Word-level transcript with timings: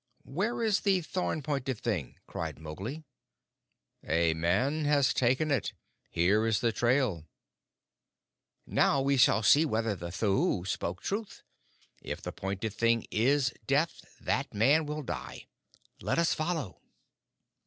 "Where 0.25 0.63
is 0.63 0.79
the 0.79 1.01
thorn 1.01 1.43
pointed 1.43 1.77
thing?" 1.77 2.17
cried 2.25 2.57
Mowgli. 2.57 3.03
"A 4.03 4.33
man 4.33 4.83
has 4.85 5.13
taken 5.13 5.51
it. 5.51 5.73
Here 6.09 6.47
is 6.47 6.59
the 6.59 6.71
trail." 6.71 7.27
"Now 8.65 8.99
we 8.99 9.15
shall 9.15 9.43
see 9.43 9.63
whether 9.63 9.95
the 9.95 10.09
Thuu 10.11 10.65
spoke 10.65 11.03
truth. 11.03 11.43
If 12.01 12.19
the 12.19 12.31
pointed 12.31 12.73
thing 12.73 13.05
is 13.11 13.53
Death, 13.67 14.17
that 14.19 14.55
man 14.55 14.87
will 14.87 15.03
die. 15.03 15.45
Let 16.01 16.17
us 16.17 16.33
follow." 16.33 16.81